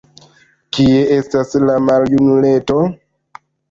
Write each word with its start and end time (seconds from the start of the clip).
Kie 0.77 1.03
estas 1.19 1.55
la 1.69 1.79
maljunuleto? 1.93 2.85